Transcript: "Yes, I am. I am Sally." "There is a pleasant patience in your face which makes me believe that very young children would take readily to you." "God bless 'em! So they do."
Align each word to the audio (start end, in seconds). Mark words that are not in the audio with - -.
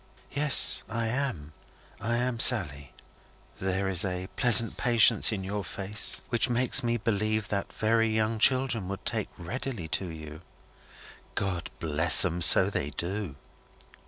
"Yes, 0.31 0.81
I 0.89 1.05
am. 1.09 1.53
I 1.99 2.17
am 2.17 2.39
Sally." 2.39 2.91
"There 3.59 3.87
is 3.87 4.03
a 4.03 4.29
pleasant 4.35 4.75
patience 4.75 5.31
in 5.31 5.43
your 5.43 5.63
face 5.63 6.23
which 6.29 6.49
makes 6.49 6.81
me 6.81 6.97
believe 6.97 7.49
that 7.49 7.71
very 7.71 8.09
young 8.09 8.39
children 8.39 8.87
would 8.87 9.05
take 9.05 9.29
readily 9.37 9.87
to 9.89 10.07
you." 10.07 10.41
"God 11.35 11.69
bless 11.79 12.25
'em! 12.25 12.41
So 12.41 12.71
they 12.71 12.89
do." 12.89 13.35